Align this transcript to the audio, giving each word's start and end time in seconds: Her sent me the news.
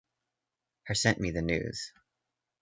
Her 0.85 0.95
sent 0.95 1.19
me 1.19 1.29
the 1.29 1.43
news. 1.43 1.93